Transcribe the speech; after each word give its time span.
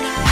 night. 0.00 0.27